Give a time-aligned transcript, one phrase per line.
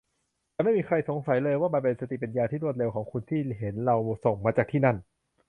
[0.53, 4.97] ฉันไม่มีใครสงสัยเลยว่ามันเป็นสติปัญญาที่รวดเร็วของคุณที่เห็นเราส่งมาจากที่นั่น